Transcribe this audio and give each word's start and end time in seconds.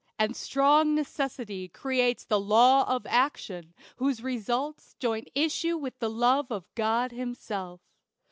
and 0.17 0.35
strong 0.35 0.95
necessity 0.95 1.67
Creates 1.67 2.23
the 2.23 2.39
law 2.39 2.85
of 2.85 3.05
action, 3.05 3.75
whose 3.97 4.23
results 4.23 4.95
Join 4.97 5.25
issue 5.35 5.77
with 5.77 5.99
the 5.99 6.09
love 6.09 6.49
of 6.49 6.65
God 6.73 7.11
himself. 7.11 7.81